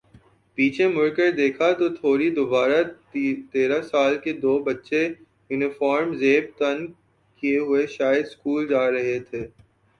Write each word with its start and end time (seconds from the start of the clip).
پیچھے 0.57 0.85
مڑ 0.95 1.07
کر 1.17 1.29
دیکھا 1.39 1.67
تو 1.79 1.85
تھوڑی 1.99 2.27
دوربارہ 2.35 2.79
تیرہ 3.51 3.79
سال 3.91 4.13
کے 4.23 4.31
دو 4.43 4.53
بچے 4.67 5.01
یونیفارم 5.49 6.09
زیب 6.21 6.43
تن 6.59 6.77
کئے 7.43 7.57
ہوئے 7.65 7.83
شاید 7.97 8.25
سکول 8.33 8.61
جارہے 8.71 9.17
تھے 9.29 9.41